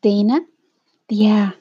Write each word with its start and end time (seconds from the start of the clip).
Cuarentena, 0.00 0.46
día 1.08 1.58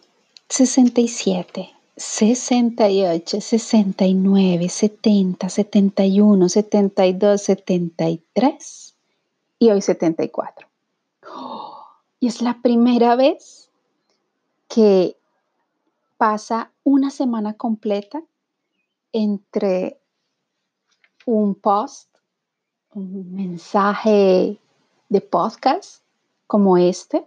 67, 0.47 1.73
68, 1.97 3.41
69, 3.41 4.69
70, 4.69 5.49
71, 5.49 6.47
72, 6.47 7.41
73 7.41 8.95
y 9.59 9.71
hoy 9.71 9.81
74. 9.81 10.67
Y 12.21 12.27
es 12.27 12.41
la 12.41 12.61
primera 12.61 13.17
vez 13.17 13.69
que 14.69 15.17
pasa 16.15 16.71
una 16.85 17.11
semana 17.11 17.55
completa 17.55 18.23
entre 19.11 19.99
un 21.25 21.55
post, 21.55 22.07
un 22.93 23.33
mensaje 23.33 24.57
de 25.09 25.21
podcast 25.21 26.03
como 26.47 26.77
este, 26.77 27.25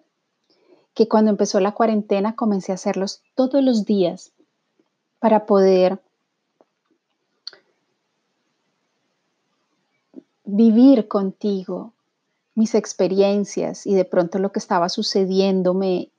que 0.95 1.09
cuando 1.09 1.31
empezó 1.31 1.61
la 1.61 1.73
cuarentena 1.73 2.37
comencé 2.37 2.73
a 2.73 2.77
hacerlos 2.77 3.23
todos 3.35 3.63
los 3.63 3.85
días 3.85 4.33
para 5.19 5.47
poder 5.47 6.01
vivir 10.45 11.09
contigo 11.09 11.93
mis 12.55 12.75
experiencias 12.75 13.87
y 13.87 13.95
de 13.95 14.05
pronto 14.05 14.39
lo 14.39 14.53
que 14.53 14.59
estaba 14.59 14.89
sucediéndome 14.89 16.11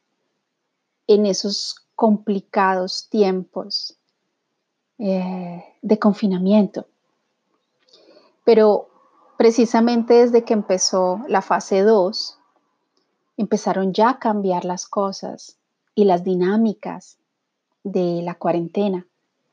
en 1.08 1.26
esos 1.26 1.76
complicados 1.96 3.08
tiempos 3.10 3.98
eh, 4.98 5.64
de 5.82 6.00
confinamiento. 6.00 6.88
Pero 8.44 8.90
precisamente 9.38 10.16
desde 10.16 10.44
que 10.44 10.54
empezó 10.54 11.22
la 11.28 11.42
fase 11.42 11.82
2, 11.82 12.40
empezaron 13.38 13.94
ya 13.94 14.10
a 14.10 14.20
cambiar 14.20 14.66
las 14.66 14.88
cosas 14.88 15.58
y 15.96 16.06
las 16.06 16.24
dinámicas 16.24 17.18
de 17.84 18.22
la 18.24 18.36
cuarentena, 18.36 19.08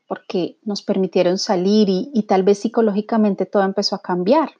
porque 0.06 0.58
nos 0.62 0.82
permitieron 0.82 1.38
salir 1.38 1.88
y, 1.88 2.22
tal 2.24 2.42
vez 2.42 2.58
psicológicamente 2.60 3.46
todo 3.46 3.62
empezó 3.62 3.96
a 3.96 4.02
cambiar, 4.02 4.52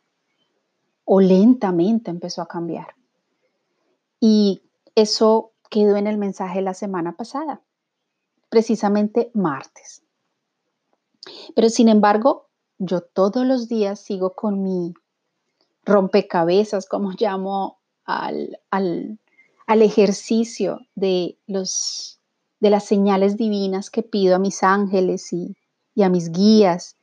o 1.05 1.21
lentamente 1.21 2.11
empezó 2.11 2.43
a 2.43 2.49
cambiar. 2.49 2.95
Y 4.21 4.63
eso 4.95 5.53
quedó 5.71 5.97
en 5.97 6.07
el 6.07 6.19
mensaje 6.19 6.63
la 6.63 6.75
semana 6.75 7.17
pasada, 7.17 7.63
precisamente 8.49 9.31
martes. 9.35 10.03
Pero 11.55 11.69
sin 11.69 11.89
embargo, 11.89 12.49
yo 12.79 13.01
todos 13.01 13.45
los 13.45 13.69
días 13.69 14.01
sigo 14.01 14.35
con 14.35 14.63
mi 14.63 14.95
rompecabezas, 15.85 16.87
como 16.87 17.13
llamo 17.19 17.80
al, 18.05 18.59
ejercicio 19.69 20.81
de, 20.95 21.39
los, 21.47 22.21
de 22.61 22.71
las 22.71 22.85
señales 22.85 23.37
divinas 23.37 23.91
que 23.91 24.03
pido 24.03 24.37
a 24.37 24.39
mis 24.39 24.63
ángeles 24.63 25.33
y, 25.33 25.57
a 26.03 26.09
mis 26.09 26.33
guías, 26.33 26.97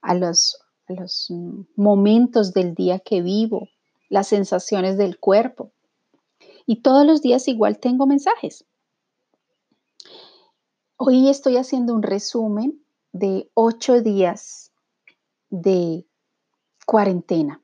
a 0.00 0.14
los, 0.14 0.58
a 0.88 0.94
los 0.94 1.32
momentos 1.76 2.52
del 2.52 2.74
día 2.74 2.98
que 2.98 3.22
vivo, 3.22 3.68
las 4.08 4.28
sensaciones 4.28 4.98
del 4.98 5.18
cuerpo. 5.18 5.70
Y 6.66 6.82
todos 6.82 7.06
los 7.06 7.22
días 7.22 7.48
igual 7.48 7.78
tengo 7.78 8.06
mensajes. 8.06 8.64
Hoy 10.96 11.28
estoy 11.28 11.56
haciendo 11.56 11.94
un 11.94 12.02
resumen 12.02 12.82
de 13.12 13.50
ocho 13.54 14.02
días 14.02 14.70
de 15.48 16.06
cuarentena. 16.86 17.59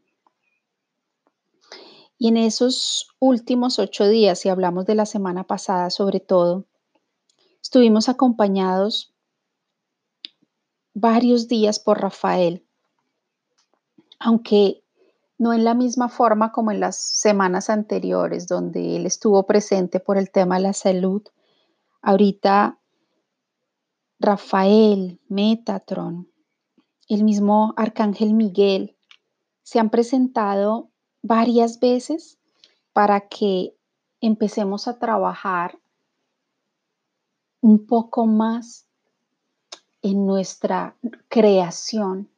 Y 2.19 2.29
en 2.29 2.37
esos 2.39 3.09
últimos 3.19 3.79
ocho 3.79 4.09
días, 4.09 4.39
si 4.39 4.49
hablamos 4.49 4.87
de 4.87 4.95
la 4.95 5.07
semana 5.07 5.45
pasada 5.45 5.91
sobre 5.91 6.21
todo, 6.21 6.65
estuvimos 7.63 8.09
acompañados 8.09 9.15
varios 10.95 11.47
días 11.47 11.79
por 11.79 12.01
Rafael, 12.01 12.65
aunque 14.19 14.83
no 15.39 15.53
en 15.53 15.65
la 15.65 15.75
misma 15.75 16.09
forma 16.09 16.53
como 16.53 16.71
en 16.71 16.81
las 16.81 16.97
semanas 16.97 17.69
anteriores, 17.69 18.49
donde 18.49 18.97
él 18.97 19.05
estuvo 19.05 19.45
presente 19.47 20.01
por 20.01 20.17
el 20.17 20.31
tema 20.31 20.57
de 20.57 20.63
la 20.63 20.73
salud. 20.73 21.23
Ahorita 22.01 22.79
Rafael, 24.19 25.21
Metatron, 25.29 26.31
el 27.09 27.25
mismo 27.25 27.75
Arcángel 27.77 28.33
Miguel 28.33 28.97
se 29.63 29.79
han 29.79 29.91
presentado 29.91 30.91
varias 31.23 31.81
veces 31.81 32.39
para 32.93 33.29
que 33.29 33.77
empecemos 34.21 34.89
a 34.89 34.99
trabajar 34.99 35.79
un 37.61 37.87
poco 37.87 38.27
más 38.27 38.87
en 40.03 40.27
nuestra 40.27 40.97
creación, 41.29 42.29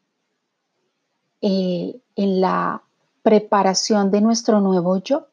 eh, 1.40 2.00
en 2.16 2.40
la 2.40 2.82
preparación 3.22 4.10
de 4.10 4.20
nuestro 4.20 4.60
nuevo 4.60 4.96
yo. 4.98 5.28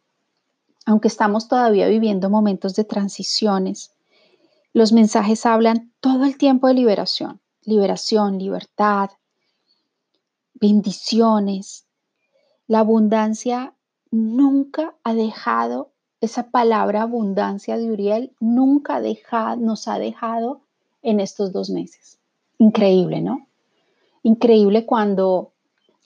Aunque 0.85 1.07
estamos 1.07 1.47
todavía 1.47 1.87
viviendo 1.87 2.29
momentos 2.29 2.75
de 2.75 2.83
transiciones, 2.83 3.93
los 4.73 4.91
mensajes 4.91 5.45
hablan 5.45 5.93
todo 6.01 6.25
el 6.25 6.37
tiempo 6.37 6.67
de 6.67 6.73
liberación, 6.73 7.39
liberación, 7.63 8.37
libertad, 8.37 9.09
bendiciones, 10.53 11.84
la 12.67 12.79
abundancia 12.79 13.73
nunca 14.11 14.95
ha 15.03 15.13
dejado, 15.13 15.91
esa 16.21 16.49
palabra 16.49 17.03
abundancia 17.03 17.77
de 17.77 17.91
Uriel 17.91 18.35
nunca 18.39 19.01
nos 19.57 19.87
ha 19.87 19.99
dejado 19.99 20.61
en 21.01 21.19
estos 21.19 21.51
dos 21.51 21.69
meses. 21.69 22.19
Increíble, 22.57 23.21
¿no? 23.21 23.47
Increíble 24.23 24.85
cuando 24.85 25.51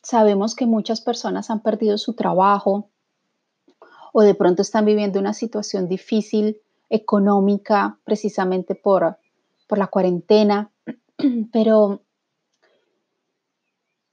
sabemos 0.02 0.56
que 0.56 0.66
muchas 0.66 1.02
personas 1.02 1.50
han 1.50 1.62
perdido 1.62 1.98
su 1.98 2.14
trabajo 2.14 2.90
o 4.12 4.22
de 4.22 4.36
pronto 4.36 4.62
están 4.62 4.86
viviendo 4.86 5.20
una 5.20 5.34
situación 5.34 5.88
difícil 5.88 6.60
económica 6.90 8.00
precisamente 8.04 8.76
por, 8.76 9.18
por 9.68 9.78
la 9.78 9.88
cuarentena, 9.88 10.72
pero 11.54 12.02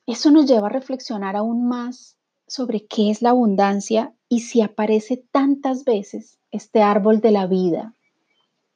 eso 0.07 0.31
nos 0.31 0.47
lleva 0.47 0.69
a 0.69 0.71
reflexionar 0.71 1.35
aún 1.35 1.67
más 1.67 2.16
sobre 2.47 2.87
qué 2.87 3.11
es 3.11 3.23
la 3.23 3.31
abundancia 3.31 4.15
y 4.29 4.41
si 4.41 4.61
aparece 4.61 5.25
tantas 5.31 5.85
veces 5.85 6.39
este 6.51 6.83
árbol 6.83 7.21
de 7.21 7.31
la 7.33 7.47
vida, 7.47 7.95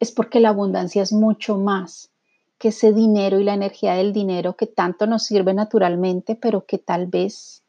es 0.01 0.13
porque 0.13 0.41
la 0.41 0.51
abundancia 0.51 1.03
es 1.03 1.13
mucho 1.13 1.59
más 1.59 2.11
que 2.59 2.69
ese 2.69 2.93
dinero 2.93 3.41
y 3.41 3.45
la 3.45 3.55
energía 3.55 3.95
del 3.95 4.13
dinero 4.13 4.57
que 4.57 4.67
tanto 4.67 5.07
nos 5.07 5.25
sirve 5.25 5.55
naturalmente, 5.55 6.35
pero 6.35 6.67
que 6.67 6.79
tal 6.79 7.07
vez 7.07 7.63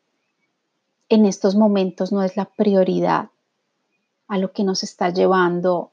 en 1.07 1.25
estos 1.25 1.55
momentos 1.55 2.11
no 2.11 2.23
es 2.23 2.35
la 2.35 2.45
prioridad 2.45 3.29
a 4.27 4.37
lo 4.37 4.51
que 4.53 4.63
nos 4.63 4.83
está 4.83 5.09
llevando 5.09 5.91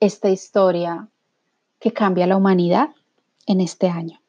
esta 0.00 0.30
historia 0.30 1.08
que 1.78 1.92
cambia 1.92 2.26
la 2.26 2.36
humanidad 2.36 2.90
en 3.46 3.60
este 3.60 3.88
año. 3.88 4.20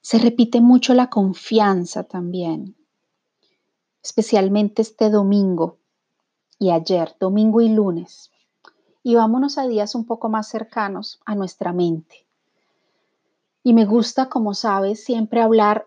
Se 0.00 0.18
repite 0.18 0.60
mucho 0.60 0.94
la 0.94 1.08
confianza 1.08 2.04
también, 2.04 2.74
especialmente 4.02 4.82
este 4.82 5.10
domingo 5.10 5.78
y 6.58 6.70
ayer, 6.70 7.16
domingo 7.18 7.60
y 7.60 7.68
lunes. 7.68 8.30
Y 9.02 9.14
vámonos 9.14 9.56
a 9.58 9.66
días 9.66 9.94
un 9.94 10.04
poco 10.04 10.28
más 10.28 10.48
cercanos 10.48 11.20
a 11.24 11.34
nuestra 11.34 11.72
mente. 11.72 12.26
Y 13.62 13.72
me 13.72 13.86
gusta, 13.86 14.28
como 14.28 14.54
sabes, 14.54 15.04
siempre 15.04 15.40
hablar 15.40 15.86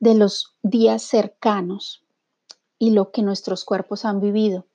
de 0.00 0.14
los 0.14 0.56
días 0.62 1.02
cercanos 1.02 2.04
y 2.78 2.90
lo 2.90 3.10
que 3.10 3.22
nuestros 3.22 3.64
cuerpos 3.64 4.04
han 4.04 4.20
vivido. 4.20 4.66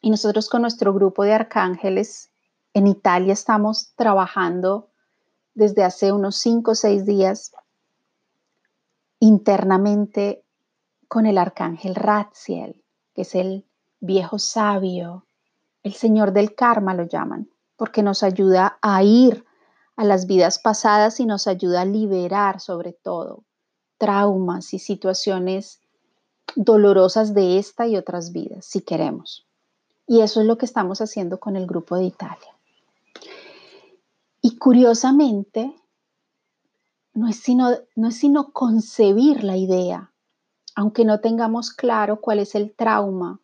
Y 0.00 0.10
nosotros 0.10 0.48
con 0.48 0.62
nuestro 0.62 0.92
grupo 0.92 1.24
de 1.24 1.34
arcángeles 1.34 2.30
en 2.72 2.86
Italia 2.86 3.32
estamos 3.32 3.92
trabajando 3.96 4.88
desde 5.54 5.84
hace 5.84 6.12
unos 6.12 6.36
cinco 6.36 6.70
o 6.70 6.74
seis 6.74 7.04
días 7.04 7.52
internamente 9.18 10.42
con 11.10 11.26
el 11.26 11.38
arcángel 11.38 11.96
Ratziel, 11.96 12.84
que 13.16 13.22
es 13.22 13.34
el 13.34 13.66
viejo 13.98 14.38
sabio, 14.38 15.26
el 15.82 15.92
señor 15.92 16.32
del 16.32 16.54
karma 16.54 16.94
lo 16.94 17.02
llaman, 17.02 17.50
porque 17.74 18.04
nos 18.04 18.22
ayuda 18.22 18.78
a 18.80 19.02
ir 19.02 19.44
a 19.96 20.04
las 20.04 20.28
vidas 20.28 20.60
pasadas 20.60 21.18
y 21.18 21.26
nos 21.26 21.48
ayuda 21.48 21.80
a 21.80 21.84
liberar 21.84 22.60
sobre 22.60 22.92
todo 22.92 23.42
traumas 23.98 24.72
y 24.72 24.78
situaciones 24.78 25.80
dolorosas 26.54 27.34
de 27.34 27.58
esta 27.58 27.88
y 27.88 27.96
otras 27.96 28.30
vidas, 28.30 28.64
si 28.64 28.80
queremos. 28.80 29.48
Y 30.06 30.20
eso 30.20 30.40
es 30.40 30.46
lo 30.46 30.58
que 30.58 30.66
estamos 30.66 31.00
haciendo 31.00 31.40
con 31.40 31.56
el 31.56 31.66
grupo 31.66 31.96
de 31.96 32.04
Italia. 32.04 32.56
Y 34.40 34.58
curiosamente, 34.58 35.74
no 37.14 37.26
es 37.26 37.40
sino, 37.40 37.70
no 37.96 38.08
es 38.10 38.16
sino 38.16 38.52
concebir 38.52 39.42
la 39.42 39.56
idea 39.56 40.10
aunque 40.74 41.04
no 41.04 41.20
tengamos 41.20 41.72
claro 41.72 42.20
cuál 42.20 42.38
es 42.38 42.54
el 42.54 42.74
trauma 42.74 43.40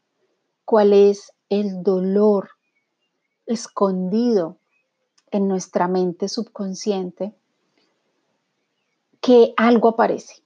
cuál 0.66 0.92
es 0.92 1.32
el 1.48 1.82
dolor 1.82 2.50
escondido 3.46 4.58
en 5.30 5.48
nuestra 5.48 5.88
mente 5.88 6.28
subconsciente, 6.28 7.34
que 9.20 9.54
algo 9.56 9.90
aparece. 9.90 10.42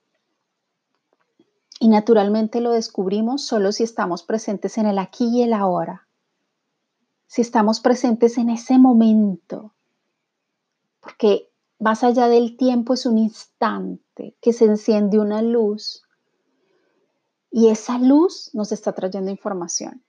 Y 1.80 1.88
naturalmente 1.88 2.60
lo 2.60 2.72
descubrimos 2.72 3.42
solo 3.42 3.72
si 3.72 3.82
estamos 3.82 4.22
presentes 4.22 4.76
en 4.76 4.86
el 4.86 4.98
aquí 4.98 5.38
y 5.38 5.42
el 5.42 5.54
ahora, 5.54 6.06
si 7.26 7.40
estamos 7.40 7.80
presentes 7.80 8.36
en 8.36 8.50
ese 8.50 8.78
momento, 8.78 9.72
porque 11.00 11.50
más 11.78 12.04
allá 12.04 12.28
del 12.28 12.58
tiempo 12.58 12.92
es 12.92 13.06
un 13.06 13.16
instante 13.16 14.36
que 14.42 14.52
se 14.52 14.66
enciende 14.66 15.18
una 15.18 15.40
luz 15.40 16.02
y 17.50 17.68
esa 17.68 17.98
luz 17.98 18.50
nos 18.54 18.72
está 18.72 18.92
trayendo 18.92 19.30
información. 19.30 20.02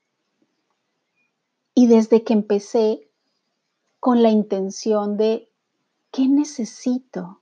Y 1.74 1.88
desde 1.88 2.24
que 2.24 2.34
empecé 2.34 3.10
con 4.00 4.22
la 4.22 4.30
intención 4.30 5.18
de, 5.18 5.50
¿qué 6.12 6.28
necesito 6.28 7.42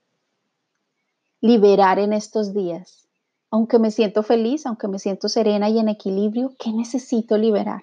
liberar 1.42 2.00
en 2.00 2.14
estos 2.14 2.54
días? 2.54 3.08
Aunque 3.52 3.80
me 3.80 3.92
siento 3.92 4.24
feliz, 4.24 4.66
aunque 4.66 4.88
me 4.88 5.00
siento 5.00 5.28
serena 5.28 5.70
y 5.70 5.80
en 5.80 5.90
equilibrio, 5.90 6.54
¿qué 6.60 6.72
necesito 6.72 7.38
liberar? 7.38 7.82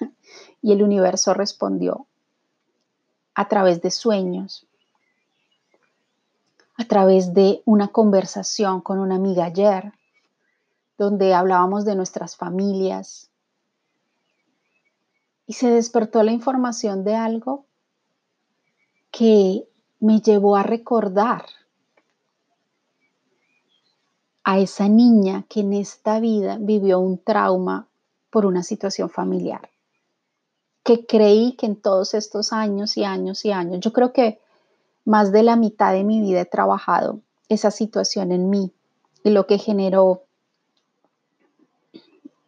Y 0.60 0.72
el 0.72 0.82
universo 0.82 1.34
respondió 1.34 2.08
a 3.32 3.46
través 3.46 3.80
de 3.80 3.92
sueños, 3.92 4.66
a 6.76 6.84
través 6.84 7.32
de 7.32 7.62
una 7.64 7.88
conversación 7.88 8.80
con 8.80 8.98
una 8.98 9.14
amiga 9.14 9.44
ayer, 9.44 9.92
donde 10.98 11.32
hablábamos 11.32 11.84
de 11.84 11.94
nuestras 11.94 12.36
familias. 12.36 13.30
Y 15.46 15.54
se 15.54 15.70
despertó 15.70 16.22
la 16.24 16.32
información 16.32 17.04
de 17.04 17.14
algo 17.14 17.64
que 19.10 19.66
me 20.00 20.20
llevó 20.20 20.56
a 20.56 20.62
recordar 20.62 21.46
a 24.44 24.58
esa 24.58 24.88
niña 24.88 25.44
que 25.48 25.60
en 25.60 25.72
esta 25.72 26.20
vida 26.20 26.58
vivió 26.60 26.98
un 26.98 27.18
trauma 27.18 27.86
por 28.30 28.46
una 28.46 28.62
situación 28.62 29.08
familiar, 29.08 29.70
que 30.82 31.06
creí 31.06 31.52
que 31.52 31.66
en 31.66 31.76
todos 31.76 32.14
estos 32.14 32.52
años 32.52 32.96
y 32.96 33.04
años 33.04 33.44
y 33.44 33.52
años, 33.52 33.80
yo 33.80 33.92
creo 33.92 34.12
que 34.12 34.40
más 35.04 35.32
de 35.32 35.42
la 35.42 35.56
mitad 35.56 35.92
de 35.92 36.04
mi 36.04 36.20
vida 36.20 36.42
he 36.42 36.46
trabajado 36.46 37.20
esa 37.48 37.70
situación 37.70 38.32
en 38.32 38.50
mí 38.50 38.72
y 39.22 39.30
lo 39.30 39.46
que 39.46 39.58
generó 39.58 40.22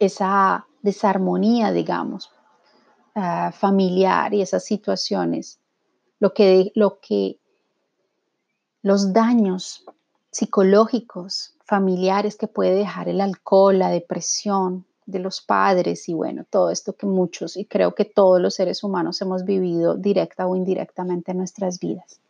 esa 0.00 0.67
desarmonía, 0.82 1.70
digamos, 1.70 2.31
ah, 3.14 3.52
familiar 3.52 4.35
y 4.35 4.43
esas 4.43 4.64
situaciones, 4.64 5.61
lo 6.19 6.35
que, 6.35 6.73
lo 6.75 6.99
que 7.00 7.38
los 8.82 9.12
daños 9.12 9.85
psicológicos, 10.31 11.55
familiares 11.64 12.37
que 12.37 12.49
puede 12.49 12.75
dejar 12.75 13.08
el 13.08 13.20
alcohol, 13.20 13.79
la 13.79 13.91
depresión 13.91 14.87
de 15.06 15.19
los 15.19 15.41
padres 15.41 16.08
y 16.08 16.14
bueno, 16.14 16.44
todo 16.49 16.70
esto 16.70 16.94
que 16.94 17.06
muchos 17.06 17.56
y 17.56 17.64
creo 17.67 17.94
que 17.94 18.05
todos 18.05 18.41
los 18.41 18.55
seres 18.55 18.82
humanos 18.82 19.20
hemos 19.20 19.44
vivido 19.44 19.97
directa 19.97 20.47
o 20.47 20.56
indirectamente 20.56 21.32
en 21.32 21.38
nuestras 21.38 21.79
vidas. 21.79 22.20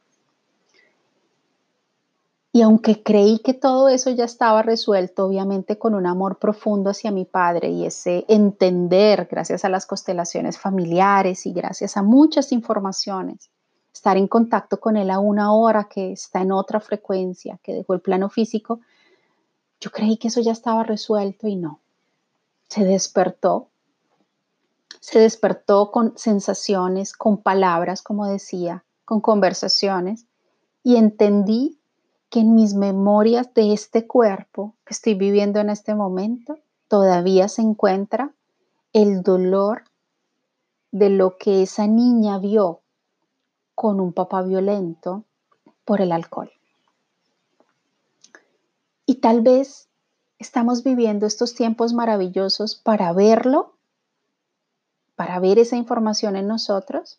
Y 2.52 2.62
aunque 2.62 3.02
creí 3.02 3.38
que 3.38 3.54
todo 3.54 3.88
eso 3.88 4.10
ya 4.10 4.24
estaba 4.24 4.62
resuelto, 4.62 5.26
obviamente 5.26 5.78
con 5.78 5.94
un 5.94 6.06
amor 6.06 6.38
profundo 6.38 6.90
hacia 6.90 7.12
mi 7.12 7.24
padre 7.24 7.68
y 7.68 7.86
ese 7.86 8.24
entender, 8.26 9.28
gracias 9.30 9.64
a 9.64 9.68
las 9.68 9.86
constelaciones 9.86 10.58
familiares 10.58 11.46
y 11.46 11.52
gracias 11.52 11.96
a 11.96 12.02
muchas 12.02 12.50
informaciones, 12.50 13.50
estar 13.94 14.16
en 14.16 14.26
contacto 14.26 14.80
con 14.80 14.96
él 14.96 15.10
a 15.10 15.20
una 15.20 15.54
hora 15.54 15.84
que 15.84 16.12
está 16.12 16.40
en 16.40 16.50
otra 16.50 16.80
frecuencia, 16.80 17.60
que 17.62 17.72
dejó 17.72 17.94
el 17.94 18.00
plano 18.00 18.28
físico, 18.28 18.80
yo 19.80 19.92
creí 19.92 20.16
que 20.16 20.28
eso 20.28 20.40
ya 20.40 20.52
estaba 20.52 20.82
resuelto 20.82 21.46
y 21.46 21.54
no. 21.54 21.80
Se 22.68 22.84
despertó. 22.84 23.68
Se 25.00 25.20
despertó 25.20 25.90
con 25.92 26.18
sensaciones, 26.18 27.12
con 27.12 27.38
palabras, 27.38 28.02
como 28.02 28.26
decía, 28.26 28.84
con 29.04 29.20
conversaciones 29.20 30.26
y 30.82 30.96
entendí 30.96 31.79
que 32.30 32.40
en 32.40 32.54
mis 32.54 32.74
memorias 32.74 33.52
de 33.54 33.72
este 33.72 34.06
cuerpo 34.06 34.76
que 34.84 34.94
estoy 34.94 35.14
viviendo 35.14 35.58
en 35.58 35.68
este 35.68 35.94
momento 35.94 36.58
todavía 36.88 37.48
se 37.48 37.62
encuentra 37.62 38.32
el 38.92 39.22
dolor 39.22 39.84
de 40.92 41.10
lo 41.10 41.36
que 41.36 41.62
esa 41.62 41.86
niña 41.86 42.38
vio 42.38 42.80
con 43.74 44.00
un 44.00 44.12
papá 44.12 44.42
violento 44.42 45.24
por 45.84 46.00
el 46.00 46.12
alcohol. 46.12 46.50
Y 49.06 49.16
tal 49.16 49.40
vez 49.40 49.88
estamos 50.38 50.84
viviendo 50.84 51.26
estos 51.26 51.54
tiempos 51.54 51.92
maravillosos 51.92 52.76
para 52.76 53.12
verlo, 53.12 53.74
para 55.16 55.40
ver 55.40 55.58
esa 55.58 55.76
información 55.76 56.36
en 56.36 56.46
nosotros 56.46 57.18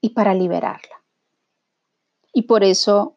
y 0.00 0.10
para 0.10 0.34
liberarla. 0.34 1.02
Y 2.32 2.42
por 2.42 2.64
eso 2.64 3.16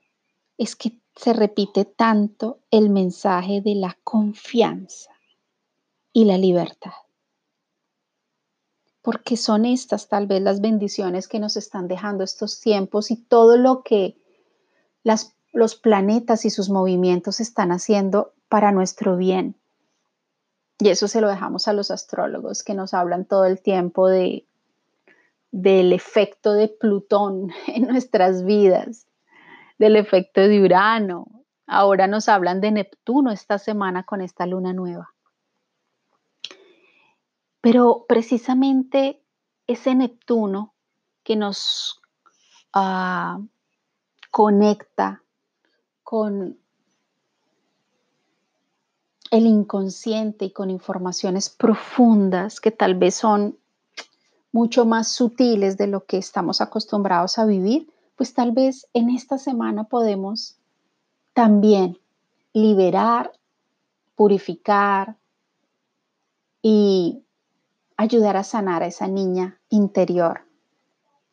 es 0.58 0.76
que 0.76 1.00
se 1.16 1.34
repite 1.34 1.86
tanto 1.86 2.60
el 2.72 2.90
mensaje 2.90 3.62
de 3.62 3.76
la 3.76 3.98
confianza 4.04 5.12
y 6.12 6.26
la 6.26 6.38
libertad. 6.38 6.92
Porque 9.02 9.38
son 9.38 9.66
estas 9.66 10.10
tal 10.10 10.28
vez 10.28 10.42
las 10.42 10.62
bendiciones 10.62 11.28
que 11.28 11.40
nos 11.40 11.58
están 11.58 11.88
dejando 11.88 12.24
estos 12.24 12.60
tiempos 12.60 13.12
y 13.12 13.18
todo 13.18 13.58
lo 13.58 13.84
que 13.84 14.18
los 15.54 15.76
planetas 15.76 16.44
y 16.44 16.50
sus 16.50 16.70
movimientos 16.70 17.40
están 17.40 17.72
haciendo 17.72 18.34
para 18.50 18.72
nuestro 18.72 19.16
bien. 19.16 19.56
Y 20.80 20.90
eso 20.90 21.08
se 21.08 21.22
lo 21.22 21.30
dejamos 21.30 21.68
a 21.68 21.74
los 21.74 21.92
astrólogos 21.92 22.64
que 22.64 22.74
nos 22.74 22.94
hablan 22.94 23.26
todo 23.26 23.46
el 23.46 23.62
tiempo 23.62 24.10
de, 24.10 24.46
del 25.52 25.94
efecto 25.94 26.52
de 26.52 26.68
Plutón 26.68 27.52
en 27.68 27.88
nuestras 27.88 28.44
vidas 28.44 29.05
del 29.78 29.96
efecto 29.96 30.42
de 30.42 30.62
Urano. 30.62 31.26
Ahora 31.68 32.08
nos 32.08 32.30
hablan 32.30 32.62
de 32.62 32.72
Neptuno 32.72 33.32
esta 33.32 33.58
semana 33.58 34.04
con 34.04 34.22
esta 34.22 34.46
luna 34.46 34.74
nueva. 34.74 35.14
Pero 37.62 38.06
precisamente 38.08 39.22
ese 39.68 39.96
Neptuno 39.96 40.74
que 41.24 41.36
nos 41.36 42.02
ah, 42.74 43.40
conecta 44.30 45.24
con 46.04 46.60
el 49.32 49.46
inconsciente 49.48 50.46
y 50.46 50.52
con 50.52 50.70
informaciones 50.70 51.50
profundas 51.50 52.62
que 52.62 52.72
tal 52.72 52.96
vez 52.96 53.16
son 53.16 53.58
mucho 54.52 54.86
más 54.86 55.12
sutiles 55.12 55.78
de 55.78 55.88
lo 55.88 56.06
que 56.06 56.18
estamos 56.18 56.62
acostumbrados 56.62 57.38
a 57.38 57.46
vivir, 57.46 57.92
pues 58.16 58.34
tal 58.34 58.52
vez 58.52 58.88
en 58.94 59.10
esta 59.10 59.38
semana 59.38 59.86
podemos 59.86 60.57
también 61.34 62.00
liberar, 62.54 63.34
purificar 64.16 65.18
y 66.62 67.24
ayudar 67.98 68.38
a 68.38 68.44
sanar 68.44 68.84
a 68.84 68.88
esa 68.88 69.07
niña 69.07 69.60
interior 69.69 70.42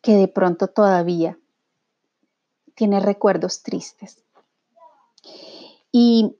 que 0.01 0.17
de 0.17 0.29
pronto 0.29 0.69
todavía 0.69 1.39
tiene 2.75 3.01
recuerdos 3.01 3.62
tristes. 3.62 4.25
Y 5.93 6.37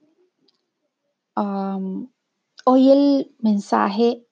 hoy 2.65 2.91
el 2.91 3.35
mensaje 3.39 4.25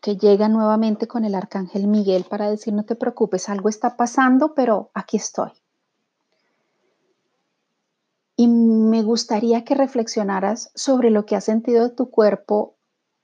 que 0.00 0.16
llega 0.16 0.48
nuevamente 0.48 1.06
con 1.06 1.24
el 1.24 1.34
arcángel 1.34 1.86
Miguel 1.86 2.24
para 2.28 2.50
decir 2.50 2.74
no 2.74 2.84
te 2.84 2.96
preocupes, 2.96 3.48
algo 3.48 3.68
está 3.68 3.96
pasando, 3.96 4.54
pero 4.54 4.90
aquí 4.94 5.16
estoy. 5.16 5.52
Y 8.36 8.48
me 8.48 9.02
gustaría 9.02 9.64
que 9.64 9.74
reflexionaras 9.74 10.70
sobre 10.74 11.10
lo 11.10 11.26
que 11.26 11.36
has 11.36 11.44
sentido 11.44 11.88
de 11.88 11.94
tu 11.94 12.10
cuerpo 12.10 12.74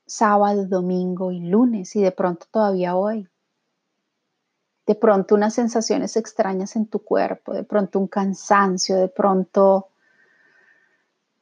sábado, 0.06 0.66
domingo 0.66 1.32
y 1.32 1.40
lunes 1.40 1.94
y 1.96 2.00
de 2.00 2.12
pronto 2.12 2.46
todavía 2.50 2.96
hoy. 2.96 3.28
De 4.86 4.94
pronto 4.94 5.34
unas 5.34 5.54
sensaciones 5.54 6.16
extrañas 6.16 6.76
en 6.76 6.86
tu 6.86 7.00
cuerpo, 7.00 7.52
de 7.52 7.64
pronto 7.64 7.98
un 7.98 8.06
cansancio, 8.06 8.96
de 8.96 9.08
pronto 9.08 9.88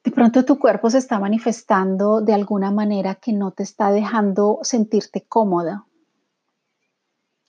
de 0.06 0.12
pronto 0.12 0.44
tu 0.44 0.60
cuerpo 0.60 0.88
se 0.88 0.98
está 0.98 1.18
manifestando 1.18 2.20
de 2.20 2.32
alguna 2.32 2.70
manera 2.70 3.16
que 3.16 3.32
no 3.32 3.50
te 3.50 3.64
está 3.64 3.90
dejando 3.90 4.60
sentirte 4.62 5.26
cómoda. 5.26 5.84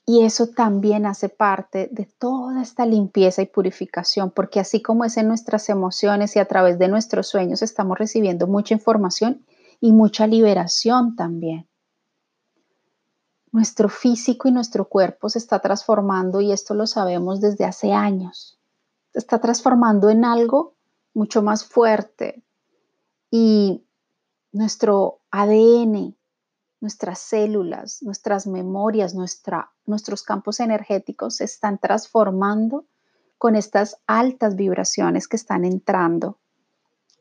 Y 0.04 0.24
eso 0.24 0.48
también 0.48 1.06
hace 1.06 1.28
parte 1.28 1.88
de 1.92 2.06
toda 2.18 2.60
esta 2.60 2.84
limpieza 2.84 3.42
y 3.42 3.46
purificación, 3.46 4.32
porque 4.32 4.58
así 4.58 4.82
como 4.82 5.04
es 5.04 5.16
en 5.18 5.28
nuestras 5.28 5.68
emociones 5.68 6.34
y 6.34 6.40
a 6.40 6.46
través 6.46 6.80
de 6.80 6.88
nuestros 6.88 7.28
sueños 7.28 7.62
estamos 7.62 7.96
recibiendo 7.96 8.48
mucha 8.48 8.74
información 8.74 9.46
y 9.80 9.92
mucha 9.92 10.26
liberación 10.26 11.14
también. 11.14 11.68
Nuestro 13.52 13.88
físico 13.88 14.48
y 14.48 14.50
nuestro 14.50 14.88
cuerpo 14.88 15.28
se 15.28 15.38
está 15.38 15.60
transformando 15.60 16.40
y 16.40 16.50
esto 16.50 16.74
lo 16.74 16.88
sabemos 16.88 17.40
desde 17.40 17.66
hace 17.66 17.92
años. 17.92 18.58
Se 19.12 19.20
está 19.20 19.40
transformando 19.40 20.10
en 20.10 20.24
algo 20.24 20.74
mucho 21.14 21.40
más 21.40 21.64
fuerte 21.64 22.42
y 23.30 23.84
nuestro 24.52 25.20
ADN, 25.30 26.16
nuestras 26.80 27.18
células, 27.18 28.02
nuestras 28.02 28.46
memorias, 28.46 29.14
nuestra, 29.14 29.72
nuestros 29.84 30.22
campos 30.22 30.60
energéticos 30.60 31.36
se 31.36 31.44
están 31.44 31.78
transformando 31.78 32.86
con 33.36 33.56
estas 33.56 34.00
altas 34.06 34.56
vibraciones 34.56 35.28
que 35.28 35.36
están 35.36 35.64
entrando, 35.64 36.38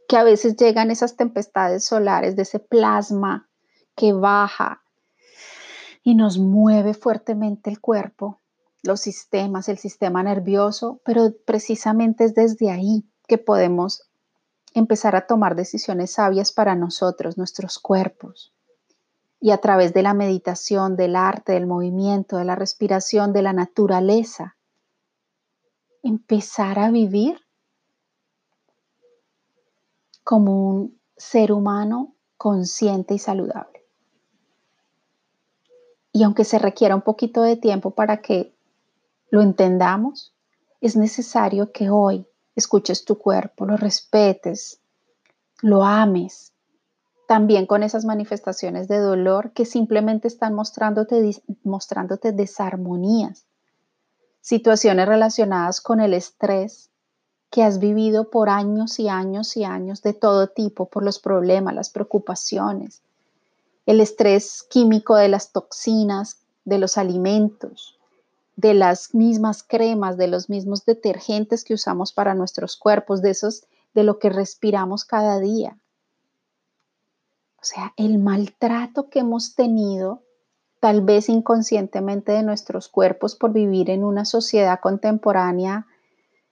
que 0.08 0.18
a 0.18 0.24
veces 0.24 0.56
llegan 0.56 0.92
esas 0.92 1.16
tempestades 1.16 1.86
solares 1.86 2.36
de 2.36 2.44
ese 2.44 2.60
plasma 2.60 3.50
que 3.96 4.14
baja 4.14 4.84
y 6.04 6.16
nos 6.16 6.38
mueve 6.38 6.94
fuertemente 6.94 7.70
el 7.70 7.82
cuerpo, 7.82 8.42
los 8.84 9.02
sistemas, 9.02 9.70
el 9.70 9.78
sistema 9.78 10.24
nervioso, 10.24 11.02
pero 11.04 11.34
precisamente 11.46 12.24
es 12.24 12.34
desde 12.34 12.72
ahí 12.72 13.10
que 13.28 13.38
podemos 13.38 14.07
empezar 14.80 15.16
a 15.16 15.26
tomar 15.26 15.56
decisiones 15.56 16.12
sabias 16.12 16.52
para 16.52 16.76
nosotros, 16.76 17.38
nuestros 17.38 17.80
cuerpos. 17.80 18.54
Y 19.40 19.52
a 19.52 19.58
través 19.58 19.94
de 19.94 20.04
la 20.04 20.14
meditación, 20.14 20.96
del 20.96 21.16
arte, 21.16 21.54
del 21.54 21.68
movimiento, 21.68 22.38
de 22.38 22.46
la 22.46 22.56
respiración, 22.56 23.34
de 23.34 23.42
la 23.42 23.54
naturaleza, 23.54 24.56
empezar 26.04 26.80
a 26.80 26.92
vivir 26.92 27.40
como 30.24 30.70
un 30.70 31.00
ser 31.16 31.52
humano 31.52 32.16
consciente 32.38 33.16
y 33.16 33.20
saludable. 33.20 33.86
Y 36.12 36.24
aunque 36.24 36.44
se 36.44 36.60
requiera 36.60 36.96
un 36.96 37.02
poquito 37.02 37.42
de 37.42 37.58
tiempo 37.58 37.92
para 37.92 38.22
que 38.22 38.56
lo 39.30 39.42
entendamos, 39.42 40.36
es 40.82 40.96
necesario 40.96 41.72
que 41.72 41.90
hoy 41.90 42.28
escuches 42.58 43.06
tu 43.06 43.18
cuerpo, 43.20 43.66
lo 43.66 43.78
respetes, 43.78 44.80
lo 45.62 45.84
ames. 45.84 46.54
También 47.28 47.68
con 47.68 47.84
esas 47.84 48.04
manifestaciones 48.04 48.88
de 48.88 48.98
dolor 48.98 49.52
que 49.52 49.66
simplemente 49.66 50.28
están 50.28 50.56
mostrándote, 50.56 51.42
mostrándote 51.64 52.32
desarmonías. 52.32 53.46
Situaciones 54.42 55.08
relacionadas 55.08 55.82
con 55.82 56.00
el 56.00 56.14
estrés 56.14 56.90
que 57.52 57.64
has 57.64 57.80
vivido 57.80 58.30
por 58.30 58.50
años 58.50 59.00
y 59.00 59.08
años 59.08 59.56
y 59.56 59.64
años 59.64 60.02
de 60.02 60.14
todo 60.14 60.48
tipo, 60.48 60.88
por 60.88 61.04
los 61.04 61.20
problemas, 61.20 61.76
las 61.76 61.90
preocupaciones, 61.90 63.04
el 63.86 64.02
estrés 64.02 64.66
químico 64.70 65.16
de 65.16 65.30
las 65.30 65.52
toxinas, 65.52 66.40
de 66.66 66.78
los 66.78 66.98
alimentos, 66.98 67.97
de 68.58 68.74
las 68.74 69.14
mismas 69.14 69.64
cremas, 69.64 70.18
de 70.18 70.28
los 70.28 70.50
mismos 70.50 70.84
detergentes 70.84 71.64
que 71.64 71.76
usamos 71.76 72.12
para 72.12 72.34
nuestros 72.34 72.76
cuerpos, 72.76 73.22
de 73.22 73.30
esos 73.30 73.66
de 73.94 74.04
lo 74.04 74.18
que 74.20 74.30
respiramos 74.30 75.06
cada 75.06 75.40
día. 75.40 75.78
O 77.62 77.64
sea, 77.64 77.94
el 77.98 78.18
maltrato 78.18 79.10
que 79.10 79.20
hemos 79.20 79.56
tenido 79.56 80.24
tal 80.80 81.02
vez 81.02 81.30
inconscientemente 81.30 82.32
de 82.32 82.44
nuestros 82.44 82.90
cuerpos 82.90 83.36
por 83.36 83.54
vivir 83.54 83.92
en 83.92 84.04
una 84.04 84.26
sociedad 84.26 84.80
contemporánea 84.82 85.86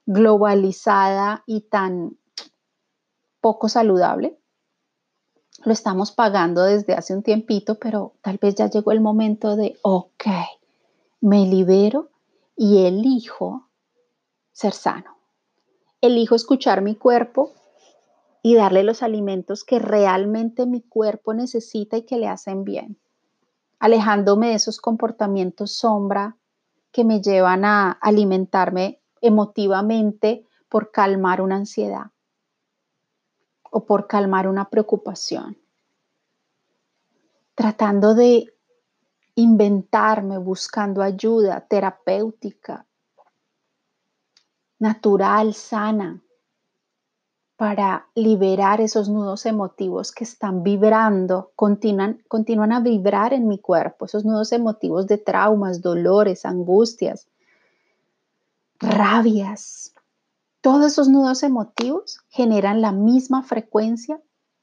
globalizada 0.04 1.42
y 1.44 1.62
tan 1.62 2.16
poco 3.40 3.68
saludable. 3.68 4.38
Lo 5.64 5.72
estamos 5.72 6.12
pagando 6.12 6.62
desde 6.62 6.94
hace 6.94 7.14
un 7.14 7.24
tiempito, 7.24 7.76
pero 7.76 8.14
tal 8.22 8.38
vez 8.40 8.54
ya 8.54 8.70
llegó 8.70 8.92
el 8.92 9.00
momento 9.00 9.56
de, 9.56 9.76
ok, 9.82 10.26
me 11.20 11.46
libero 11.46 12.10
y 12.56 12.86
elijo 12.86 13.68
ser 14.52 14.72
sano. 14.72 15.16
Elijo 16.00 16.34
escuchar 16.34 16.82
mi 16.82 16.94
cuerpo 16.94 17.54
y 18.42 18.54
darle 18.54 18.82
los 18.82 19.02
alimentos 19.02 19.64
que 19.64 19.78
realmente 19.78 20.66
mi 20.66 20.82
cuerpo 20.82 21.34
necesita 21.34 21.96
y 21.96 22.02
que 22.02 22.16
le 22.18 22.28
hacen 22.28 22.64
bien 22.64 22.98
alejándome 23.78 24.48
de 24.48 24.54
esos 24.54 24.80
comportamientos 24.80 25.72
sombra 25.72 26.36
que 26.92 27.04
me 27.04 27.20
llevan 27.20 27.64
a 27.64 27.92
alimentarme 27.92 29.00
emotivamente 29.20 30.46
por 30.68 30.90
calmar 30.90 31.40
una 31.40 31.56
ansiedad 31.56 32.06
o 33.70 33.84
por 33.84 34.06
calmar 34.06 34.48
una 34.48 34.70
preocupación. 34.70 35.58
Tratando 37.54 38.14
de 38.14 38.54
inventarme, 39.36 40.38
buscando 40.38 41.02
ayuda 41.02 41.60
terapéutica, 41.60 42.86
natural, 44.78 45.54
sana, 45.54 46.22
para 47.56 48.06
liberar 48.14 48.80
esos 48.80 49.08
nudos 49.08 49.46
emotivos 49.46 50.12
que 50.12 50.24
están 50.24 50.62
vibrando, 50.62 51.52
continúan, 51.54 52.22
continúan 52.28 52.72
a 52.72 52.80
vibrar 52.80 53.32
en 53.32 53.46
mi 53.46 53.58
cuerpo, 53.58 54.04
esos 54.04 54.24
nudos 54.24 54.52
emotivos 54.52 55.06
de 55.06 55.18
traumas, 55.18 55.80
dolores, 55.80 56.44
angustias, 56.44 57.28
rabias. 58.78 59.94
Todos 60.60 60.84
esos 60.86 61.08
nudos 61.08 61.42
emotivos 61.42 62.20
generan 62.28 62.80
la 62.80 62.92
misma 62.92 63.42
frecuencia 63.42 64.20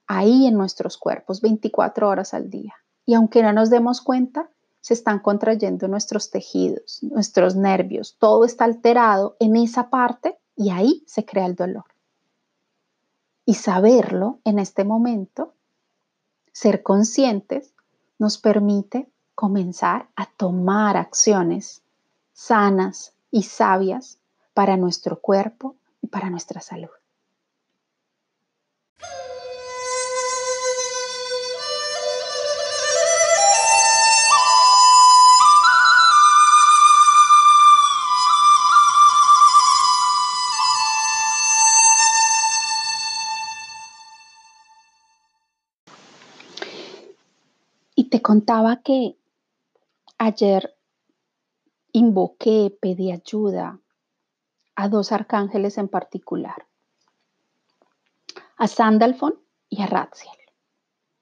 ahí 0.07 0.45
en 0.45 0.55
nuestros 0.55 0.97
cuerpos 0.97 1.41
24 1.41 2.09
horas 2.09 2.33
al 2.33 2.49
día. 2.49 2.73
Y 3.05 3.15
aunque 3.15 3.41
no 3.41 3.53
nos 3.53 3.69
demos 3.69 4.01
cuenta, 4.01 4.49
se 4.83 4.93
están 4.93 5.19
contrayendo 5.19 5.87
nuestros 5.87 6.29
tejidos, 6.29 6.99
nuestros 7.03 7.55
nervios, 7.55 8.17
todo 8.19 8.43
está 8.43 8.65
alterado 8.65 9.37
en 9.39 9.55
esa 9.55 9.89
parte 9.89 10.37
y 10.57 10.71
ahí 10.71 11.05
se 11.07 11.23
crea 11.23 11.45
el 11.45 11.55
dolor. 11.55 11.85
Y 13.45 13.53
saberlo 13.53 14.41
en 14.43 14.59
este 14.59 14.83
momento, 14.83 15.53
ser 16.51 16.83
conscientes, 16.83 17.73
nos 18.19 18.37
permite 18.37 19.09
comenzar 19.35 20.09
a 20.17 20.25
tomar 20.25 20.97
acciones 20.97 21.81
sanas 22.33 23.13
y 23.31 23.43
sabias 23.43 24.19
para 24.53 24.75
nuestro 24.75 25.21
cuerpo 25.21 25.77
y 26.01 26.07
para 26.07 26.29
nuestra 26.29 26.59
salud. 26.59 26.89
Te 48.13 48.21
contaba 48.21 48.83
que 48.83 49.17
ayer 50.19 50.77
invoqué, 51.93 52.77
pedí 52.79 53.11
ayuda 53.11 53.79
a 54.75 54.87
dos 54.87 55.11
arcángeles 55.11 55.79
en 55.79 55.87
particular, 55.87 56.67
a 58.57 58.67
Sandalfon 58.67 59.33
y 59.67 59.81
a 59.81 59.87
Ratziel. 59.87 60.37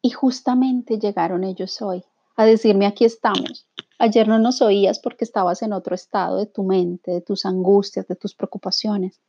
Y 0.01 0.09
justamente 0.09 0.99
llegaron 0.99 1.45
ellos 1.45 1.81
hoy 1.81 2.03
a 2.35 2.43
decirme, 2.43 2.87
aquí 2.87 3.05
estamos. 3.05 3.69
Ayer 3.97 4.27
no 4.27 4.37
nos 4.37 4.61
oías 4.61 4.99
porque 4.99 5.23
estabas 5.23 5.61
en 5.61 5.71
otro 5.71 5.95
estado 5.95 6.39
de 6.39 6.45
tu 6.45 6.63
mente, 6.63 7.11
de 7.11 7.21
tus 7.21 7.45
angustias, 7.45 8.05
de 8.09 8.17
tus 8.17 8.35
preocupaciones. 8.35 9.21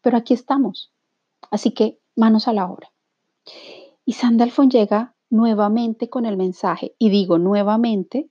Pero 0.00 0.16
aquí 0.16 0.32
estamos. 0.32 0.90
Así 1.50 1.72
que 1.72 2.00
manos 2.16 2.48
a 2.48 2.54
la 2.54 2.64
obra. 2.64 2.90
Y 4.06 4.14
Sandalfon 4.14 4.70
llega 4.70 5.13
nuevamente 5.34 6.08
con 6.08 6.26
el 6.26 6.36
mensaje. 6.36 6.94
Y 6.98 7.10
digo 7.10 7.38
nuevamente 7.38 8.28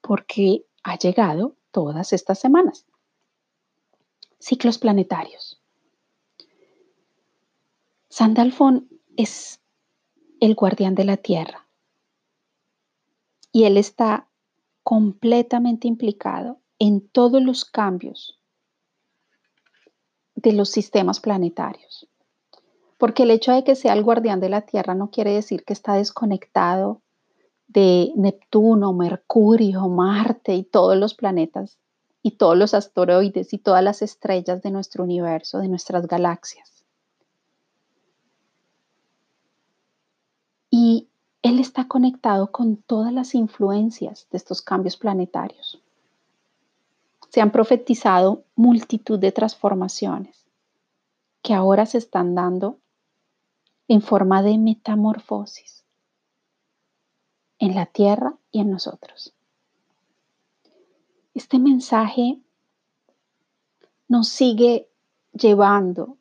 porque 0.00 0.64
ha 0.84 0.96
llegado 0.96 1.56
todas 1.72 2.12
estas 2.12 2.38
semanas. 2.38 2.86
Ciclos 4.38 4.78
planetarios. 4.78 5.60
Sandalfón 8.08 8.88
es 9.16 9.60
el 10.40 10.54
guardián 10.54 10.94
de 10.94 11.04
la 11.04 11.16
Tierra 11.16 11.66
y 13.50 13.64
él 13.64 13.76
está 13.76 14.28
completamente 14.84 15.88
implicado 15.88 16.60
en 16.78 17.08
todos 17.08 17.42
los 17.42 17.64
cambios 17.64 18.38
de 20.36 20.52
los 20.52 20.70
sistemas 20.70 21.18
planetarios. 21.18 22.08
Porque 22.98 23.24
el 23.24 23.30
hecho 23.30 23.52
de 23.52 23.64
que 23.64 23.74
sea 23.74 23.92
el 23.92 24.02
guardián 24.02 24.40
de 24.40 24.48
la 24.48 24.62
Tierra 24.62 24.94
no 24.94 25.10
quiere 25.10 25.32
decir 25.32 25.64
que 25.64 25.72
está 25.72 25.94
desconectado 25.94 27.00
de 27.66 28.12
Neptuno, 28.16 28.92
Mercurio, 28.92 29.88
Marte 29.88 30.54
y 30.54 30.62
todos 30.62 30.96
los 30.96 31.14
planetas 31.14 31.78
y 32.22 32.32
todos 32.32 32.56
los 32.56 32.72
asteroides 32.72 33.52
y 33.52 33.58
todas 33.58 33.82
las 33.82 34.00
estrellas 34.00 34.62
de 34.62 34.70
nuestro 34.70 35.04
universo, 35.04 35.58
de 35.58 35.68
nuestras 35.68 36.06
galaxias. 36.06 36.74
Él 41.44 41.58
está 41.58 41.86
conectado 41.86 42.50
con 42.50 42.78
todas 42.78 43.12
las 43.12 43.34
influencias 43.34 44.26
de 44.30 44.38
estos 44.38 44.62
cambios 44.62 44.96
planetarios. 44.96 45.78
Se 47.28 47.42
han 47.42 47.52
profetizado 47.52 48.44
multitud 48.56 49.18
de 49.18 49.30
transformaciones 49.30 50.46
que 51.42 51.52
ahora 51.52 51.84
se 51.84 51.98
están 51.98 52.34
dando 52.34 52.78
en 53.88 54.02
forma 54.02 54.42
de 54.42 54.58
metamorfosis 54.58 55.84
en 57.58 57.74
la 57.74 57.86
Tierra 57.86 58.34
y 58.50 58.60
en 58.60 58.70
nosotros. 58.70 59.32
Este 61.34 61.58
mensaje 61.58 62.38
nos 64.08 64.28
sigue 64.28 64.88
llevando 65.32 66.18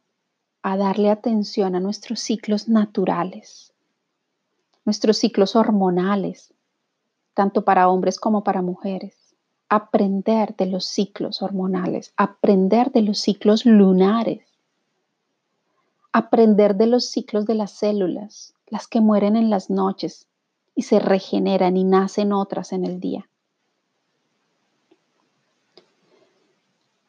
a 0.62 0.77
darle 0.77 1.10
atención 1.12 1.75
a 1.75 1.79
nuestros 1.79 2.20
ciclos 2.20 2.67
naturales, 2.67 3.74
nuestros 4.86 5.17
ciclos 5.17 5.55
hormonales, 5.55 6.53
tanto 7.34 7.65
para 7.65 7.89
hombres 7.89 8.20
como 8.20 8.43
para 8.43 8.62
mujeres. 8.62 9.36
Aprender 9.70 10.55
de 10.55 10.67
los 10.67 10.86
ciclos 10.86 11.41
hormonales, 11.41 12.13
aprender 12.15 12.91
de 12.91 13.01
los 13.01 13.20
ciclos 13.20 13.65
lunares, 13.65 14.52
aprender 16.13 16.75
de 16.75 16.86
los 16.86 17.05
ciclos 17.05 17.46
de 17.46 17.55
las 17.55 17.72
células, 17.72 18.53
las 18.67 18.88
que 18.88 19.01
mueren 19.01 19.36
en 19.36 19.50
las 19.50 19.70
noches 19.70 20.27
y 20.75 20.84
se 20.84 21.00
regeneran 21.00 21.75
y 21.75 21.84
nacen 21.84 22.32
otras 22.32 22.72
en 22.72 22.86
el 22.86 23.00
día. 23.00 23.27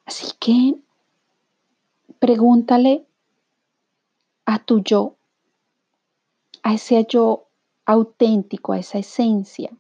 Así 0.07 0.33
que 0.41 0.77
pregúntale 2.19 3.07
a 4.47 4.59
tu 4.59 4.81
yo, 4.81 5.17
a 6.63 6.75
ese 6.75 7.07
yo 7.09 7.47
auténtico, 7.85 8.73
a 8.73 8.79
esa 8.79 8.99
esencia 8.99 9.71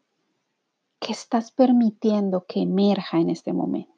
que 1.01 1.13
estás 1.13 1.51
permitiendo 1.51 2.45
que 2.47 2.61
emerja 2.61 3.21
en 3.21 3.31
este 3.31 3.53
momento. 3.55 3.93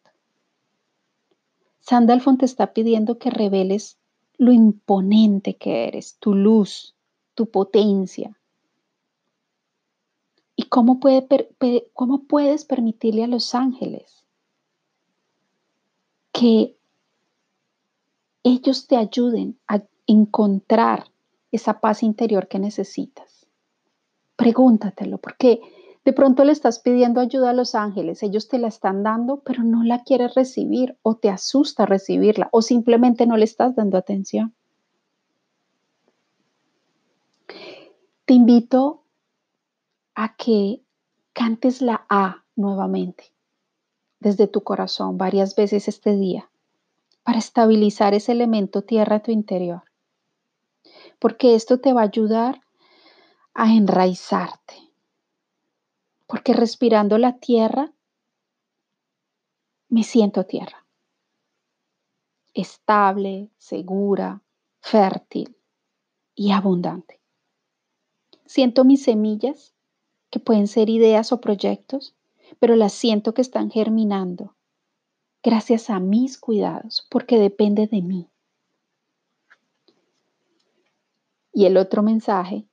Sandalfon 1.81 2.39
te 2.39 2.45
está 2.45 2.73
pidiendo 2.73 3.19
que 3.19 3.31
reveles 3.31 3.99
lo 4.39 4.53
imponente 4.53 5.57
que 5.57 5.89
eres, 5.89 6.17
tu 6.19 6.35
luz, 6.35 6.95
tu 7.35 7.51
potencia. 7.51 8.39
¿Y 10.55 10.65
cómo, 10.65 11.01
cómo 11.93 12.25
puedes 12.25 12.65
permitirle 12.65 13.25
a 13.25 13.29
los 13.29 13.55
ángeles 13.55 14.25
que 16.33 16.77
ellos 18.43 18.87
te 18.87 18.97
ayuden 18.97 19.59
a 19.67 19.83
encontrar 20.07 21.11
esa 21.51 21.81
paz 21.81 22.03
interior 22.03 22.49
que 22.49 22.59
necesitas. 22.59 23.47
Pregúntatelo, 24.37 25.19
porque 25.19 25.61
de 26.07 26.13
pronto 26.13 26.45
le 26.45 26.53
estás 26.53 26.79
pidiendo 26.79 27.21
ayuda 27.21 27.51
a 27.51 27.53
los 27.53 27.75
ángeles, 27.75 28.23
ellos 28.23 28.47
te 28.47 28.61
la 28.61 28.69
están 28.69 29.03
dando, 29.03 29.41
pero 29.41 29.65
no 29.65 29.83
la 29.83 30.05
quieres 30.05 30.37
recibir 30.37 30.97
o 31.03 31.17
te 31.17 31.31
asusta 31.31 31.85
recibirla 31.85 32.49
o 32.53 32.63
simplemente 32.63 33.27
no 33.27 33.37
le 33.37 33.45
estás 33.45 33.75
dando 33.75 33.99
atención. 33.99 34.55
Te 38.25 38.35
invito 38.35 39.03
a 40.15 40.37
que 40.37 40.81
cantes 41.33 41.83
la 41.83 42.07
A 42.09 42.45
nuevamente 42.55 43.33
desde 44.21 44.47
tu 44.47 44.63
corazón 44.63 45.19
varias 45.19 45.57
veces 45.57 45.89
este 45.89 46.17
día 46.17 46.49
para 47.25 47.39
estabilizar 47.39 48.15
ese 48.15 48.31
elemento 48.31 48.83
tierra 48.83 49.17
a 49.17 49.23
tu 49.25 49.33
interior. 49.33 49.83
Porque 51.19 51.57
esto 51.57 51.81
te 51.81 51.93
va 51.93 52.03
a 52.03 52.05
ayudar 52.05 52.61
a 53.55 53.75
enraizarte. 53.75 54.86
Porque 56.27 56.53
respirando 56.53 57.19
la 57.19 57.39
tierra, 57.39 57.93
me 59.89 60.03
siento 60.03 60.45
tierra. 60.45 60.87
Estable, 62.55 63.51
segura, 63.59 64.43
fértil 64.81 65.57
y 66.35 66.53
abundante. 66.53 67.21
Siento 68.45 68.85
mis 68.85 69.03
semillas, 69.03 69.75
que 70.31 70.41
pueden 70.41 70.67
ser 70.67 70.91
ideas 70.91 71.33
o 71.33 71.41
proyectos, 71.41 72.17
pero 72.59 72.77
las 72.77 72.93
siento 72.93 73.35
que 73.35 73.43
están 73.43 73.71
germinando 73.71 74.57
gracias 75.43 75.91
a 75.91 76.01
mis 76.01 76.39
cuidados, 76.39 77.07
porque 77.09 77.39
depende 77.39 77.87
de 77.87 78.03
mí. 78.03 78.29
Y 81.53 81.67
el 81.67 81.77
otro 81.77 82.03
mensaje 82.03 82.67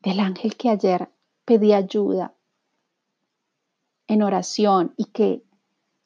del 0.00 0.20
ángel 0.20 0.56
que 0.56 0.68
ayer 0.68 1.10
pedí 1.46 1.72
ayuda 1.72 2.36
en 4.12 4.22
oración 4.22 4.92
y 4.98 5.06
que 5.06 5.42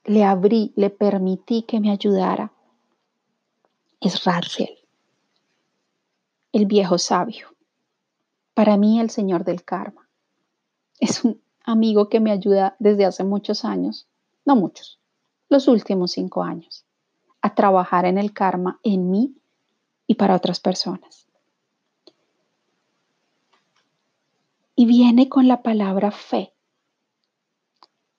le 0.04 0.22
abrí, 0.22 0.72
le 0.76 0.90
permití 0.90 1.62
que 1.62 1.80
me 1.80 1.90
ayudara, 1.90 2.52
es 4.00 4.22
Raziel, 4.24 4.78
el 6.52 6.66
viejo 6.66 6.98
sabio. 6.98 7.48
Para 8.54 8.76
mí, 8.76 9.00
el 9.00 9.10
Señor 9.10 9.44
del 9.44 9.64
Karma. 9.64 10.08
Es 11.00 11.24
un 11.24 11.42
amigo 11.64 12.08
que 12.08 12.20
me 12.20 12.30
ayuda 12.30 12.76
desde 12.78 13.04
hace 13.04 13.24
muchos 13.24 13.64
años, 13.64 14.06
no 14.44 14.54
muchos, 14.54 15.00
los 15.48 15.66
últimos 15.66 16.12
cinco 16.12 16.44
años, 16.44 16.84
a 17.42 17.54
trabajar 17.56 18.06
en 18.06 18.18
el 18.18 18.32
karma 18.32 18.78
en 18.84 19.10
mí 19.10 19.34
y 20.06 20.14
para 20.14 20.36
otras 20.36 20.60
personas. 20.60 21.26
Y 24.76 24.86
viene 24.86 25.28
con 25.28 25.48
la 25.48 25.62
palabra 25.62 26.12
fe. 26.12 26.55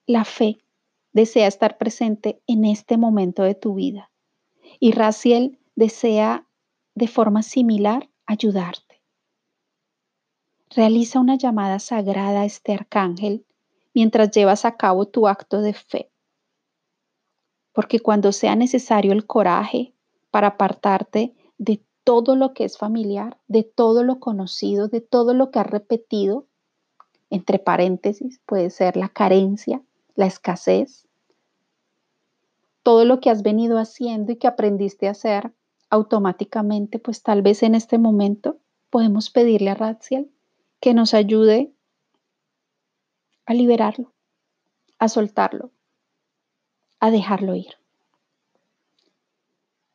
La 0.08 0.24
fe 0.24 0.58
desea 1.12 1.48
estar 1.48 1.78
presente 1.78 2.41
en 2.48 2.63
este 2.63 2.96
momento 2.96 3.43
de 3.43 3.56
tu 3.56 3.76
vida 3.76 4.10
y 4.80 4.93
Raciel 4.93 5.60
desea 5.76 6.48
de 6.96 7.10
forma 7.10 7.43
similar 7.43 8.10
ayudarte. 8.26 9.02
Realiza 10.70 11.20
una 11.20 11.36
llamada 11.36 11.80
sagrada 11.80 12.41
a 12.41 12.46
este 12.46 12.74
arcángel 12.74 13.46
mientras 13.93 14.32
llevas 14.32 14.63
a 14.63 14.78
cabo 14.78 15.10
tu 15.10 15.28
acto 15.28 15.62
de 15.62 15.74
fe. 15.74 16.10
Porque 17.74 18.00
cuando 18.00 18.32
sea 18.32 18.56
necesario 18.56 19.12
el 19.12 19.26
coraje 19.26 19.93
para 20.32 20.48
apartarte 20.48 21.36
de 21.58 21.84
todo 22.06 22.38
lo 22.38 22.54
que 22.54 22.63
es 22.63 22.78
familiar, 22.78 23.41
de 23.50 23.63
todo 23.63 24.04
lo 24.04 24.22
conocido, 24.22 24.88
de 24.88 25.02
todo 25.02 25.34
lo 25.34 25.52
que 25.52 25.60
has 25.60 25.67
repetido, 25.67 26.48
entre 27.30 27.60
paréntesis, 27.60 28.39
puede 28.46 28.70
ser 28.70 28.96
la 28.96 29.10
carencia, 29.10 29.84
la 30.18 30.26
escasez, 30.26 31.08
todo 32.84 33.06
lo 33.06 33.22
que 33.22 33.30
has 33.30 33.44
venido 33.44 33.78
haciendo 33.78 34.34
y 34.34 34.36
que 34.36 34.48
aprendiste 34.48 35.08
a 35.08 35.12
hacer 35.12 35.54
automáticamente, 35.90 37.00
pues 37.00 37.24
tal 37.24 37.42
vez 37.42 37.64
en 37.64 37.76
este 37.76 37.98
momento 37.98 38.58
podemos 38.90 39.30
pedirle 39.30 39.70
a 39.70 39.76
Ratziel 39.76 40.30
que 40.82 40.94
nos 40.94 41.14
ayude 41.14 41.72
a 43.46 43.54
liberarlo, 43.54 44.12
a 45.00 45.08
soltarlo, 45.08 45.72
a 47.00 47.12
dejarlo 47.12 47.56
ir. 47.56 47.76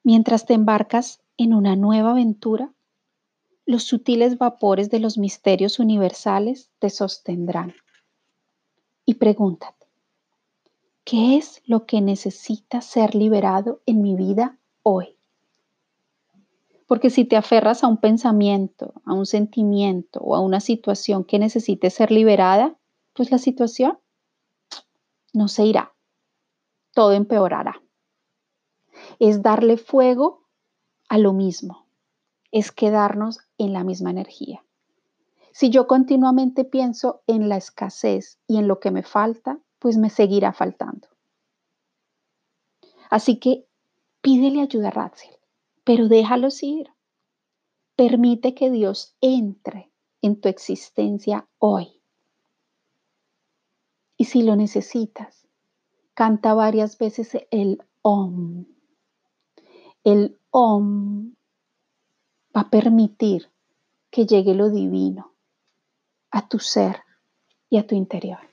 Mientras 0.05 0.47
te 0.47 0.55
embarcas 0.55 1.21
en 1.37 1.53
una 1.53 1.77
nueva 1.77 2.13
aventura, 2.13 2.73
los 3.67 3.85
sutiles 3.85 4.39
vapores 4.39 4.89
de 4.91 5.01
los 5.01 5.19
misterios 5.19 5.79
universales 5.79 6.71
te 6.79 6.91
sostendrán. 6.91 7.75
Y 9.05 9.15
pregúntate, 9.15 9.82
¿qué 11.13 11.37
es 11.37 11.61
lo 11.67 11.85
que 11.85 12.01
necesita 12.01 12.81
ser 12.81 13.15
liberado 13.15 13.83
en 13.85 14.01
mi 14.01 14.17
vida 14.17 14.57
hoy? 14.83 15.19
Porque 16.87 17.11
si 17.11 17.27
te 17.27 17.37
aferras 17.37 17.85
a 17.85 17.87
un 17.87 17.99
pensamiento, 17.99 18.95
a 19.05 19.13
un 19.13 19.27
sentimiento 19.27 20.21
o 20.21 20.35
a 20.35 20.41
una 20.41 20.61
situación 20.61 21.25
que 21.25 21.39
necesite 21.39 21.91
ser 21.91 22.11
liberada, 22.11 22.79
pues 23.13 23.31
la 23.31 23.37
situación 23.37 23.99
no 25.35 25.49
se 25.49 25.67
irá, 25.67 25.93
todo 26.95 27.13
empeorará. 27.13 27.83
Es 29.19 29.43
darle 29.43 29.77
fuego 29.77 30.47
a 31.11 31.19
lo 31.19 31.35
mismo, 31.35 31.85
es 32.53 32.73
quedarnos 32.73 33.41
en 33.59 33.75
la 33.75 33.85
misma 33.85 34.09
energía. 34.09 34.65
Si 35.53 35.69
yo 35.69 35.87
continuamente 35.87 36.65
pienso 36.65 37.21
en 37.27 37.51
la 37.51 37.59
escasez 37.59 38.39
y 38.47 38.57
en 38.57 38.67
lo 38.67 38.81
que 38.81 38.91
me 38.91 39.03
falta, 39.03 39.61
pues 39.83 39.99
me 39.99 40.09
seguirá 40.09 40.53
faltando. 40.53 41.09
Así 43.11 43.39
que 43.39 43.67
pídele 44.23 44.63
ayuda 44.63 44.89
a 44.89 44.93
Ratzel 44.93 45.43
pero 45.85 46.09
déjalos 46.09 46.63
ir. 46.63 46.89
Permite 47.97 48.55
que 48.55 48.71
Dios 48.71 49.17
entre 49.21 49.91
en 50.23 50.41
tu 50.41 50.49
existencia 50.49 51.49
hoy. 51.59 52.01
Y 54.17 54.27
si 54.27 54.43
lo 54.43 54.57
necesitas, 54.57 55.47
canta 56.15 56.55
varias 56.55 56.99
veces 56.99 57.37
el 57.51 57.83
OM. 58.03 58.67
El 60.05 60.39
OM 60.51 61.35
va 62.57 62.63
a 62.63 62.71
permitir 62.71 63.51
que 64.11 64.27
llegue 64.27 64.55
lo 64.55 64.71
divino, 64.71 65.35
a 66.31 66.49
tu 66.49 66.59
ser 66.59 67.03
y 67.69 67.79
a 67.79 67.87
tu 67.87 67.95
interior. 67.95 68.52